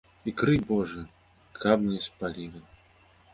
І 0.29 0.31
крый 0.39 0.59
божа, 0.69 1.03
каб 1.61 1.85
не 1.91 2.01
спаліла! 2.07 2.61